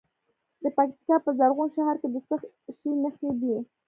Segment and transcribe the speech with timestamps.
[0.63, 2.35] د پکتیکا په زرغون شهر کې د څه
[2.79, 3.55] شي نښې دي؟